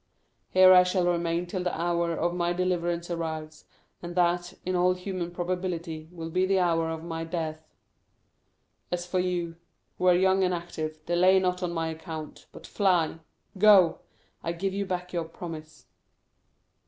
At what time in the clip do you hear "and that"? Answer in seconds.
4.01-4.55